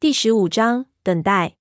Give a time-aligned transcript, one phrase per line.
[0.00, 1.58] 第十五章等待。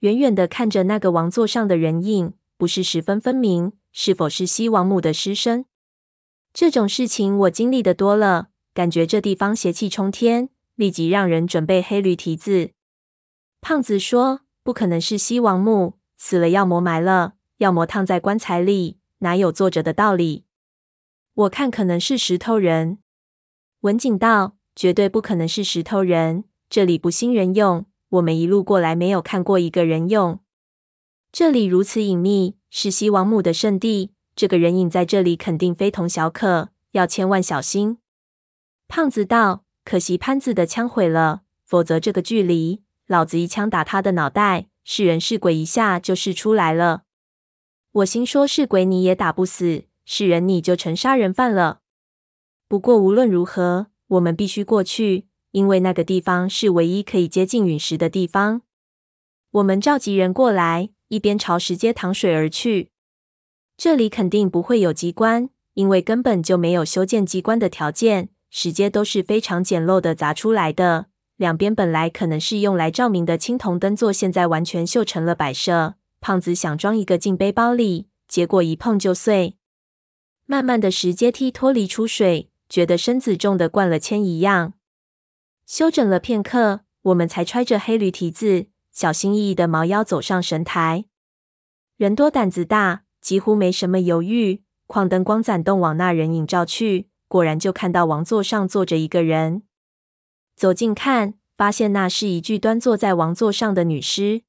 [0.00, 5.64] 远远的看着那个王座上的人影，不是十分分明，是否是西王母的尸身？
[6.52, 12.72] 这种事情我经历的多了，感觉这地方邪气冲天，立即让人准备黑驴蹄子。
[13.62, 20.44] 胖子说：“不可能是西王母，死了要么埋了，要么烫在棺材里，哪有坐着的道理？”
[21.32, 22.98] 我看可能是石头人。
[23.80, 30.38] 文景道：“绝对不可能是石头人，这里不兴人用。”我们一路过来，没有看过一个人用。
[31.32, 37.98] 这里如此隐秘，是西王母的圣地，这个人影在这里肯定非同小可，要千万小心。
[38.86, 47.02] 胖子道：“可惜潘子的枪毁了，否则这个距离，老子一枪打他的脑袋，是人是鬼一下就试出来了。”
[47.90, 51.80] 我心说：“是鬼你也打不死，是人你就成杀人犯了。”
[52.68, 55.26] 不过无论如何，我们必须过去。
[55.52, 58.62] 因为那个地方是唯一可以接近陨石的地方，
[59.52, 62.90] 我们召集人过来，一边朝石阶淌水而去。
[63.76, 68.30] 这里肯定不会有机关，因为根本就没有修建机关的条件。
[68.48, 75.96] 石阶都是非常简陋的砸出来的，两边本来可能是用来照明的青铜灯座，现在完全锈成了摆设。
[76.20, 79.56] 胖子想装一个进背包里，结果一碰就碎。
[80.46, 84.72] 慢慢的，石阶梯脱离出水，觉得身子重的灌了铅一样。
[85.66, 91.06] 休整了片刻，我们才揣着黑驴蹄子，小心翼翼的猫腰走上神台。
[91.96, 94.62] 人多胆子大，几乎没什么犹豫。
[94.86, 99.64] 矿灯光攒动，往那人影照去，果然就看到王座上坐着一个人。
[100.54, 104.42] 走近看，发现那是一具端坐在王座上的女尸。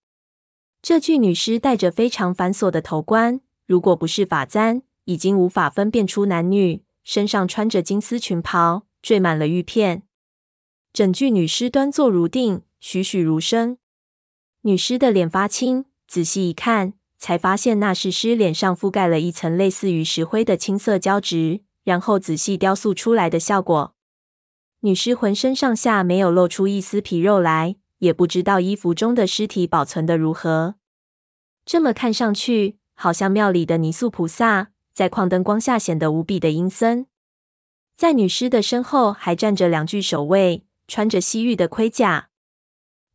[0.84, 6.84] 这具女尸戴着非常繁琐的头冠，如果不是发簪，已经无法分辨出男女。
[7.04, 10.04] 身上穿着金丝裙袍，缀满了玉片。
[10.98, 13.78] 整具女尸端坐如定，栩栩如生。
[14.62, 23.94] 女尸的脸发青，仔细一看，才发现那是尸脸上覆盖了一层类似于石灰的青色胶质，然后仔细雕塑出来的效果。
[24.80, 30.78] 女尸浑身上下没有露出一丝皮肉来，也不知道衣服中的尸体保存得如何。
[31.64, 37.06] 这么看上去，好像庙里的泥塑菩萨，在矿灯光下显得无比的阴森。
[37.96, 40.64] 在女尸的身后，还站着两具守卫。
[40.88, 42.30] 穿着西域的盔甲，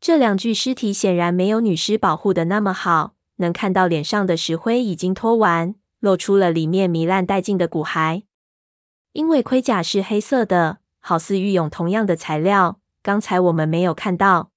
[0.01, 8.25] 这两具尸体显然没有女尸保护的那么好，能看到脸上的石灰已经脱完，露出了里面糜烂殆尽的骨骸。
[9.13, 14.51] 因为盔甲是黑色的，好似玉俑同样的材料，刚才我们没有看到。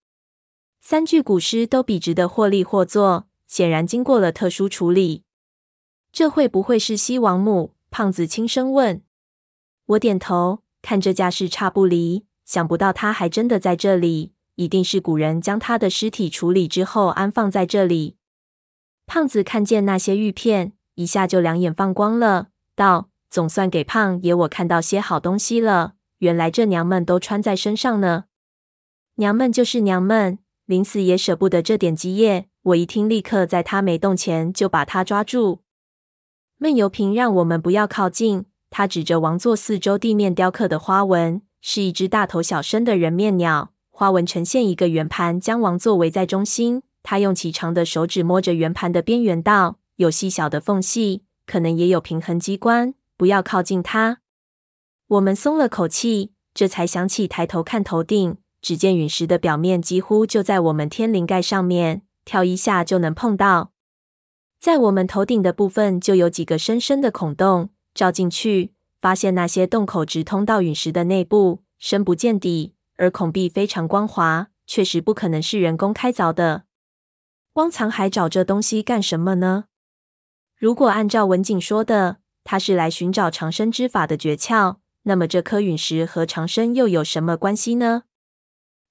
[0.81, 5.23] 三具古尸都笔直的或立或坐，显然经过了特殊处理。
[6.11, 7.73] 这会不会是西王母？
[7.89, 9.01] 胖子轻声问。
[9.85, 12.25] 我点头，看这架势差不离。
[12.45, 18.15] 想不到他还真的在这里，一定是古人将他的尸体处理之后安放在这里。
[19.07, 25.93] 胖子看见那些玉片，一下就两眼放光了，道：“总算给胖爷我看到些好东西了。
[26.19, 28.25] 原来这娘们都穿在身上呢。
[29.15, 32.47] 娘们就是娘们，临死也舍不得这点基业。
[32.63, 35.61] 我一听，立刻在他没动前就把他抓住。
[36.57, 38.45] 闷油瓶让我们不要靠近。
[38.71, 46.83] 他指着王座四周地面雕刻的花纹。”是一只大头小身的人面鸟，花纹呈现一个圆盘，将王座围在中心。
[47.01, 54.19] 他用骐长的手指摸着圆盘的边缘，道：“有细小的缝隙，可能也有平衡机关，不要靠近它。”
[55.09, 63.71] 我们松了口气，这才想起抬头看头顶，只见陨石的表面几乎就在我们天灵盖上面，跳一下就能碰到。
[64.59, 68.74] 在我们头顶的部分就有几个深深的孔洞，照进去。
[69.05, 76.63] 发现那些洞口直通到陨石的内部，深不见底，而孔壁非常光滑，确实不可能是人工开凿的。
[77.53, 79.65] 汪藏海找这东西干什么呢？
[80.57, 88.05] 如果按照文景说的，他是来寻找长生之法的诀窍，那么这颗陨石和长生又有什么关系呢？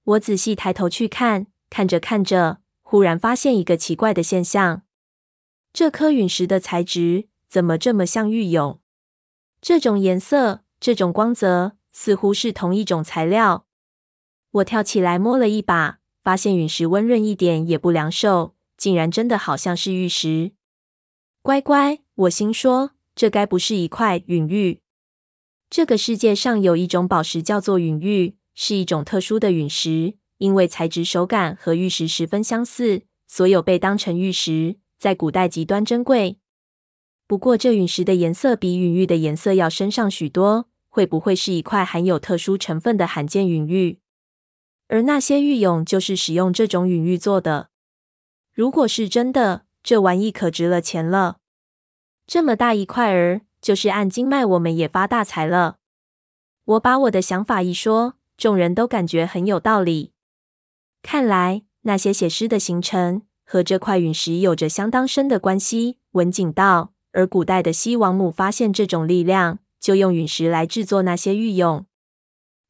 [0.05, 4.83] 我仔细抬头去看，看着看着，忽然发现一个奇怪的现象：
[5.73, 8.77] 这颗陨石的材质怎么这么像玉俑？
[9.67, 13.65] 这种颜色，这种光泽，似乎是同一种材料。
[14.51, 20.51] 我跳起来摸了一把，发现陨石温润一点也不凉受，竟然真的好像是玉石。
[21.41, 24.83] 乖乖，我心说，这该不是一块陨玉？
[25.71, 36.37] 这个世界上有一种宝石叫做陨玉，是一种特殊的陨石，因为材质手感和玉石十分相似，所有被当成玉石，在古代极端珍贵。
[37.27, 43.99] 不过，这陨石的颜色比陨玉的颜色要深上许多，会不会是一块含有特殊成分的罕见陨玉？
[44.87, 47.69] 而那些玉俑就是使用这种陨玉做的。
[48.53, 51.37] 如果是真的，这玩意可值了钱了。
[52.27, 55.77] 这么大一块儿，就是按斤卖，我们也发大财了。
[56.65, 60.13] 我把我的想法一说，众人都感觉很有道理。
[61.01, 65.99] 看来那些写诗的形成和这块陨石有着相当深的关系。
[66.13, 71.85] 文景道，而古代的西王母发现这种力量，就用陨石来制作那些玉俑。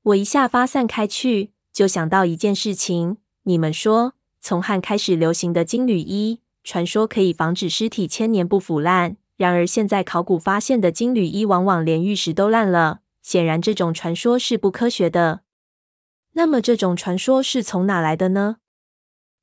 [0.03, 9.17] 我一下发散开去，就想到一件事情：你们说，从汉开始流行的金缕衣，传说可以防止尸体千年不腐烂。
[9.35, 12.99] 然而现在考古发现的金缕衣，往往连玉石都烂了。
[13.23, 15.41] 显然，这种传说是不科学的。
[16.33, 18.57] 那么，这种传说是从哪来的呢？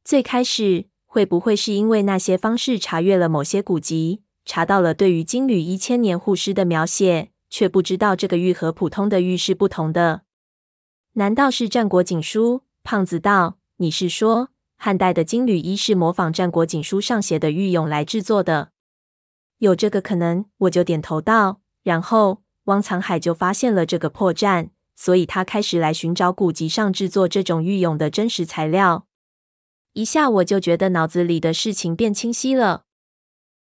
[0.05, 10.23] 最开始，会不会是因为那些方士查阅了某些古籍，查到了对于金缕衣千年护尸的描写，却不知道这个玉和普通的玉是不同的？
[11.15, 12.59] 难道是《战国锦书》？
[12.83, 18.73] 胖子道：“你是说，汉代的金缕衣是模仿《战国锦书》上写的玉俑来制作的？”
[19.59, 21.61] 有这个可能，我就点头道。
[21.83, 22.43] 然后。
[22.67, 29.09] 汪藏海就发现了这个破绽，所以他开始来寻找古籍上制作这种玉俑的真实材料。
[29.95, 32.85] 一下我就觉得脑子里的事情变清晰了。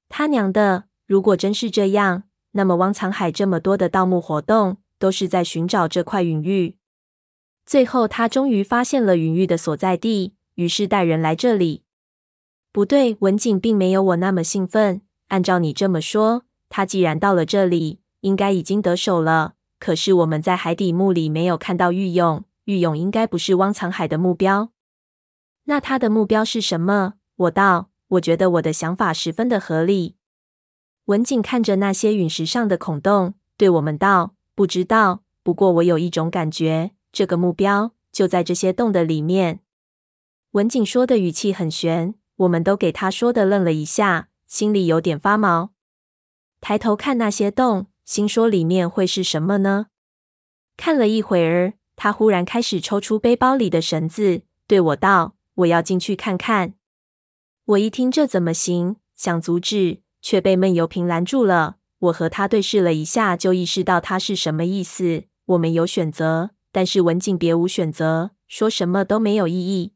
[0.10, 6.76] 他娘的，如果真是这样，那么汪藏海这么多的盗墓活动都是在寻找这块陨玉。
[7.66, 11.84] 最后他终于发现了陨玉的所在地，于是带人来这里。
[12.74, 15.02] 不对，文景并没有我那么兴奋。
[15.30, 18.02] 按照你这么说，他既然到了这里。
[18.22, 24.74] 应该已经得手了，可是我们在海底墓里没有看到玉俑，玉俑应该不是汪藏海的目标。
[25.64, 27.14] 那他的目标是什么？
[27.38, 30.16] 我道，我觉得我的想法十分的合理。
[31.06, 39.62] 文景看着那些陨石上的孔洞，对我们道：“不知道，不过我有一种感觉，这个目标就在这些洞的里面。”
[40.52, 45.72] 文景说的语气很悬，我们都给他说的愣了一下，心里有点发毛。
[46.62, 47.88] 抬头看那些洞。
[48.06, 49.86] 心说里面会是什么呢？
[50.76, 56.74] 看了一会儿，他忽然开始抽出背包里的绳子，对我道：“我要进去看看。”
[57.70, 58.96] 我一听这怎么行？
[59.16, 61.76] 想阻止，却被闷油瓶拦住了。
[62.00, 65.26] 我和他对视了一下，就意识到他是什么意思。
[65.46, 69.94] 我们有选择，但是文景别无选择，说什么都没有意义。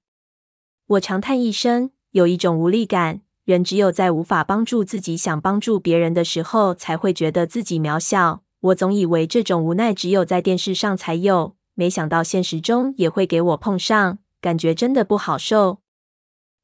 [0.85, 3.21] 我长叹一声，有一种无力感。
[3.45, 8.43] 人只有在无法帮助自己、想帮助别人的时候，才会觉得自己渺小。
[8.59, 15.79] 我总以为这种无奈只有在电视上才有，没想到现实中也会给我碰上，感觉真的不好受。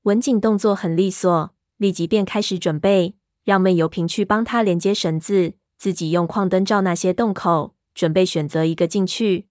[0.09, 3.13] 文景动作很利索，立即便开始准备，
[3.43, 9.45] 让闷油瓶去帮他连接绳子，自己用矿灯照那些洞口，准备选择一个进去。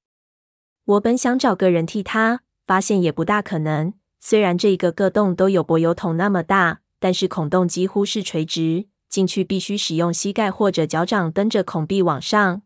[0.85, 3.93] 我本想找个人替他，发现也不大可能。
[4.19, 6.81] 虽然这一个个洞都有柏油桶那么大。
[7.01, 12.63] 但是孔洞几乎是垂直，进去必须使用膝盖或者脚掌蹬着孔壁往上。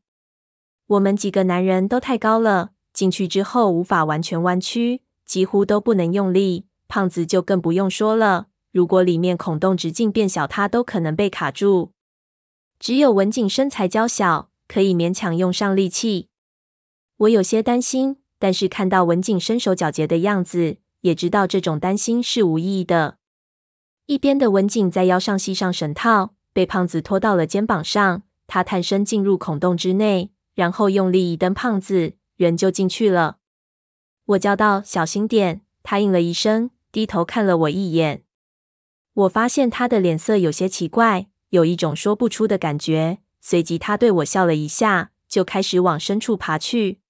[0.87, 6.65] 我们几个男人都太高了，进去之后无法完全弯曲，几乎都不能用力。
[6.93, 11.93] 胖子就更不用说了，如果里面孔洞直径变小，他都可能被卡住。
[12.79, 16.29] 只有文景身材娇小，可以勉强用上力气。
[17.17, 23.17] 我有些担心，但是看到文景身手矫捷的样子，也知道这种担心是无意义的。
[24.05, 28.22] 一边的文景在腰上系上绳套，被胖子拖到了肩膀上。
[28.46, 33.39] 他探身进入孔洞之内，然后用力一蹬胖子，人就进去了。
[34.27, 38.22] 我叫道：“小心点！”他应了一声，低头看了我一眼。
[39.15, 43.19] 我发现他的脸色有些奇怪，有一种说不出的感觉。
[43.41, 47.01] 随即他对我笑了一下，就开始往深处爬去。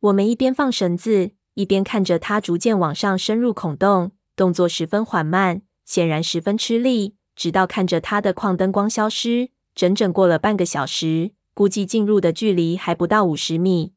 [0.00, 5.62] 我们一边放绳子，一边看着他逐渐往上深入孔洞，动作十分缓慢。
[5.84, 13.92] 显然十分吃力，直到看着他的矿灯光消失，整整过了半个小时，估计进入的距离还不到五十米。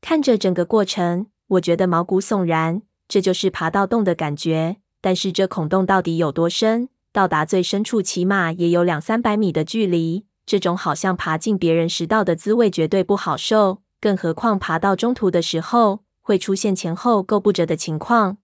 [0.00, 2.82] 看着整个过程，我觉得毛骨悚然。
[3.12, 4.78] 这就是爬到洞的感觉。
[5.02, 6.88] 但是这孔洞到底有多深？
[7.12, 10.24] 到达最深处，起码也有两三百米的距离。
[10.46, 13.82] 这种好像爬进别人食道的滋味，绝对不好受。
[14.00, 18.38] 更何况爬到中途的时候，会出现前后够不着的情况。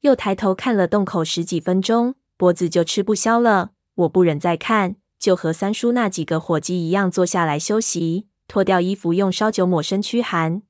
[0.00, 3.72] 又抬头看了洞口十几分钟，脖子就吃不消了。
[3.96, 10.62] 我不忍再看，就和三叔那几个伙计一样坐下来休息，脱掉衣服，用烧酒抹身驱寒。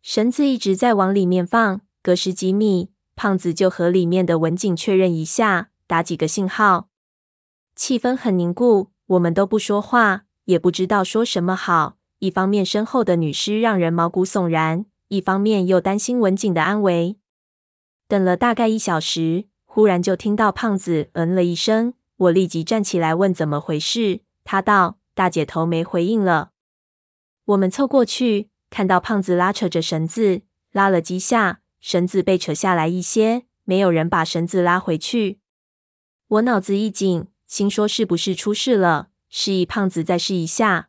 [0.00, 6.88] 绳子一直在往里面放，隔十几米，胖子就和里面的文景确认一下，打几个信号。
[7.74, 11.96] 气氛很凝固，我们都不说话，也不知道说什么好。
[12.18, 17.16] 一方面身后的女尸让人毛骨悚然，一方面又担心文景的安危。
[18.08, 24.20] 等了大概一小时，忽然就听到胖子嗯了一声，我立即站起来问怎么回事。
[24.42, 26.50] 他道：“大姐头没回应了。”
[27.46, 35.40] 我们凑过去，看到胖子拉扯着绳子，拉了几下，绳子被扯下来一些，没有人把绳子拉回去。
[36.28, 39.08] 我脑子一紧，心说是不是出事了？
[39.30, 40.88] 示意胖子再试一下。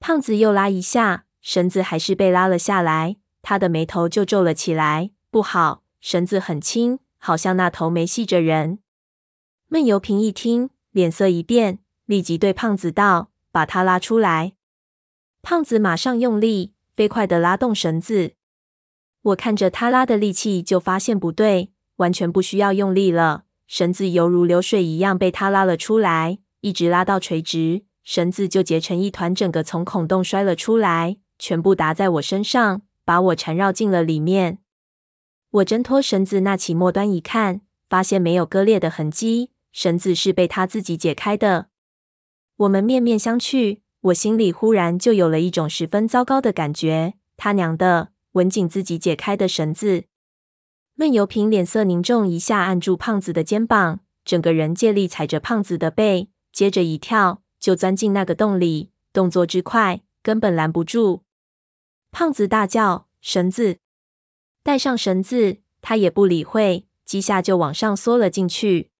[0.00, 3.16] 胖子又拉一下，绳子还是被拉了下来。
[3.40, 5.10] 他的眉头就皱了起来。
[5.30, 8.80] 不好，绳子很轻，好像那头没系着人。
[9.68, 14.52] 闷油瓶一听，脸色一变，立即对胖子道：“把他拉出来。”
[15.40, 18.34] 胖子马上用力，飞快地拉动绳子。
[19.22, 23.44] 我看着他拉的力气，就发现不对，完全不需要用力了。
[23.66, 34.58] 绳子犹如流水一样被他拉了出来，一直拉到垂直，绳子就结成一团，整个从孔洞摔了出来，全部打在我身上，把我缠绕进了里面。
[35.50, 41.68] 我挣脱绳子，那起末端一看，发现没有割裂的痕迹，绳子是被他自己解开的。
[42.56, 47.14] 我们面面相觑，我心里忽然就有了一种十分糟糕的感觉。
[47.36, 50.04] 他娘的，文景自己解开的绳子！
[50.94, 61.24] 闷油瓶脸色凝重，一下按住胖子的肩膀，整个人借力踩着胖子的背，接着一跳就钻进那个洞里，动作之快，根本拦不住。
[62.10, 63.78] 胖子大叫：“绳子！
[64.62, 68.90] 带上绳子！”他也不理会，几下就往上缩了进去。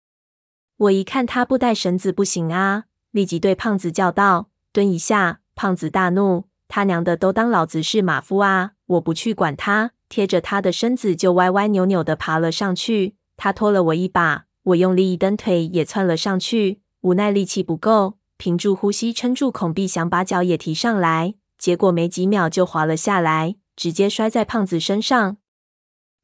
[0.76, 8.70] 我一看他不带绳子不行啊，立即对胖子叫道：“蹲一下！”胖子大怒：“他娘的，都当老子是马夫啊！
[8.86, 13.14] 我不去管他！”贴着他的身子就歪歪扭扭的爬了上去。
[13.36, 16.80] 他拖了我一把，我用力一蹬腿也窜了上去。
[17.02, 25.36] 无奈力气不够，屏住呼吸撑住孔壁，想把脚也提上来，结果没几秒就滑了下来，直接摔在胖子身上。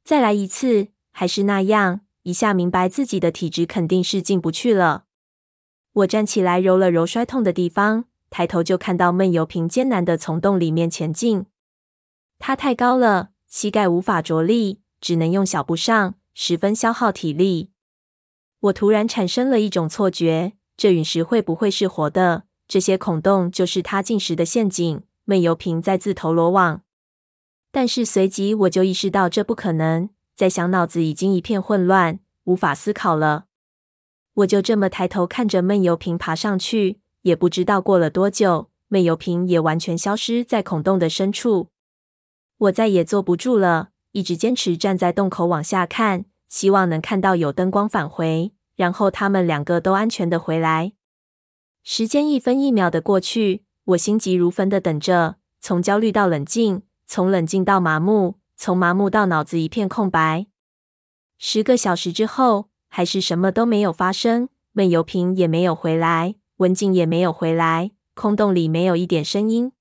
[0.02, 5.04] 再来一次，还是那样，一下明白自己的体质肯定是进不去了。
[5.92, 11.46] 我站起来揉了揉摔痛的地方，抬头就看到闷油瓶艰难的从洞里面前进。
[12.38, 13.30] 他太高了。
[13.46, 17.70] 膝盖无法着力，只能用小步上，十分消耗体力。
[18.60, 22.44] 我突然产生了一种错觉：这陨石会不会是活的？
[22.66, 25.02] 这些孔洞就是它进食的陷阱。
[25.24, 26.82] 闷油瓶在自投罗网。
[27.70, 33.46] 但是随即我就意识到这不可能，再想脑子已经一片混乱，无法思考了。
[34.34, 41.68] 我就这么抬头看着闷油瓶爬上去，也不知道过了多久，闷油瓶也完全消失在孔洞的深处。
[42.58, 50.92] 我再也坐不住了，一直坚持站在洞口往下看，希望能看到有灯光返回，然后他们两个都安全的回来。
[51.82, 60.46] 时间一分一秒的过去，我心急如焚的等着，从焦虑到冷静，从冷静到麻木，从麻木到脑子一片空白。
[61.38, 69.72] 十个小时之后，还是什么都没有发生，闷油瓶也没有回来，文静也没有回来，空洞里没有一点声音。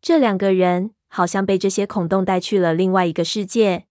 [0.00, 0.94] 这两个人。
[1.10, 3.86] 好像被这些孔洞带去了另外一个世界。